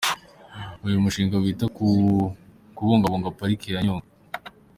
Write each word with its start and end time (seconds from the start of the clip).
Uyu 0.85 1.03
mushinga 1.03 1.35
wita 1.43 1.65
ku 1.75 1.85
kubungabunga 2.75 3.35
pariki 3.39 3.67
ya 3.73 3.79
Nyungwe. 3.83 4.07